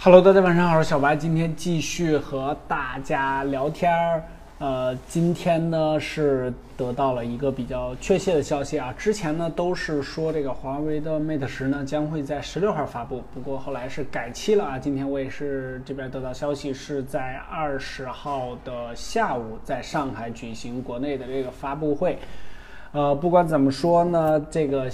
[0.00, 4.22] Hello，大家晚上好，我是小白，今天继续和大家聊天儿。
[4.60, 14.78] 呃，今天呢是得到了一个比较确切的消息啊，之前呢都是说这个华为的 Mate 十呢将会在十六号发布，不过后来是改期了啊。
[14.78, 22.16] 今天我也是这边得到消息，是在二十号的下午在上海举行国内的这个发布会。
[22.92, 24.88] 呃，不管怎么说呢，这个。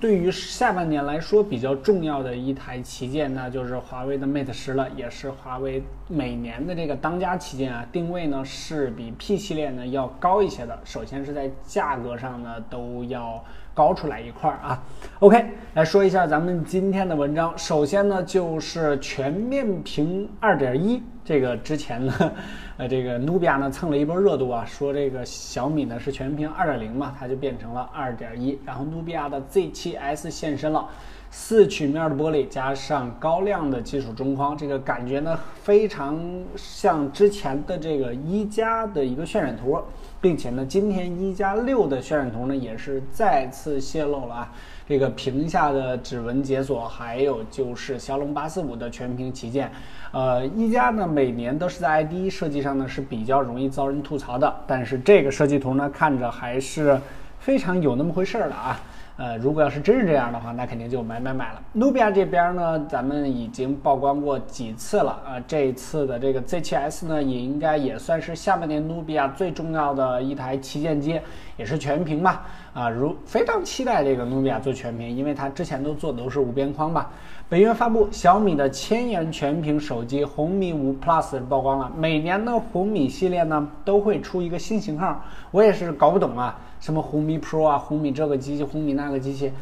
[0.00, 7.86] 对于下半年来说比较重要的一台旗舰那，就是华为的 Mate 十了，也是华为每年的这个当家旗舰啊。
[7.92, 14.82] 定位呢是比 P 系列呢要高一些的，首先是在价格上呢都要高出来一块儿啊。
[15.18, 21.00] OK，来说一下咱们今天的文章，首先呢就是全面屏2.1。
[21.30, 22.12] 这个之前呢，
[22.76, 30.88] 呃，这个努比亚呢蹭了一波热度啊，说这个小米呢是全屏二点零嘛，它就变成了二点一，然后努比亚的 Z7S 现身了，
[31.32, 36.20] 四曲面的玻璃加上高亮的金属中框，这个感觉呢非常
[36.56, 39.80] 像之前的这个一加的一个渲染图，
[40.20, 44.52] 并且呢，今天一加六的渲染图呢也是再次泄露了啊。
[44.88, 49.70] 这个屏下的指纹解锁，还有就是骁龙八四五的全屏旗舰，
[50.10, 57.00] 呃，一加呢每年都是在 IDE 设计上呢是比较容易遭人吐槽的，但是这个设计图呢看着还是
[57.38, 58.80] 非常有那么回事儿的啊。
[59.20, 61.60] 呃，如果要是真是这样的话，那肯定就买买买了。
[61.74, 65.38] 努比亚这边呢，咱们已经曝光过几次了啊。
[65.46, 71.20] 这一次的这个 Z7S 呢，也应该也算是下半年努比亚最重要的一台旗舰机，
[71.58, 72.46] 也是全屏吧。
[72.72, 77.10] 啊，如非常期待这个努比亚做全屏，因为它之前都做的都是无边框吧。
[77.46, 81.92] 本月发布小米的千元全屏手机红米五 Plus 曝光了。
[81.94, 86.58] 每年的红米系列呢，都会出一个新型号，我也是搞不懂啊。
[86.78, 89.52] 什么红米 Pro 啊，红米这个机器，红米那个机器，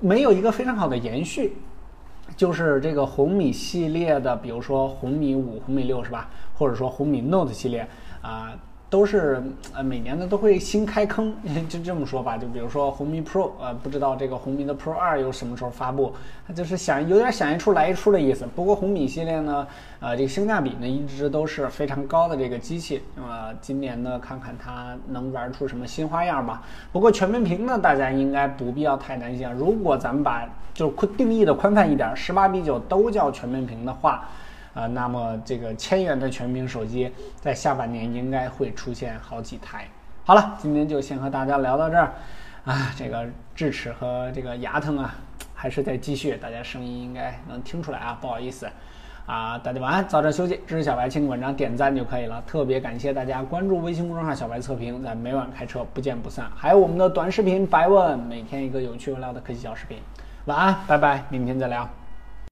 [0.00, 1.56] 没有一个非常好的延续。
[2.36, 6.28] 就是这个红米系列的，比如说红米五、红米六是吧？
[6.54, 7.88] 或者说红米 Note 系列
[8.20, 8.58] 啊。
[8.90, 9.42] 都是
[9.74, 11.34] 呃每年呢都会新开坑，
[11.68, 16.14] 就这么说吧，就比如说红米 Pro，呃不知道这个红米的 Pro 二又什么时候发布，
[16.54, 18.46] 就是想有点想一出来一出的意思。
[18.56, 19.66] 不过红米系列呢，
[20.00, 26.62] 呃这个性价比呢一直都是非常高的这个机器，那么今年呢看看它能玩出什么新花样吧。
[26.90, 34.26] 不过全面屏呢大家应该不必要太担心，啊，如果咱们把就是定义的宽泛一点，十八比九都叫全面屏的话。
[34.74, 39.88] 啊，那么这个千元的全屏手机在下半年应该会出现好几台。
[40.24, 42.12] 好了，今天就先和大家聊到这儿。
[42.64, 45.14] 啊，这个智齿和这个牙疼啊，
[45.54, 48.68] 还是在继续，大家声音应该能听出来啊，不好意思。
[49.24, 50.54] 啊，大家晚安，早点休息。
[50.66, 52.42] 支持小白，请文章点赞就可以了。
[52.46, 56.50] 特别感谢大家关注微信公众号“小白测评”，在每晚开车不见不散。
[56.54, 59.98] 还有我们的短视频“白问”，每天一个有趣有料的科技小视频。
[60.46, 61.88] 晚安，拜拜，明天再聊。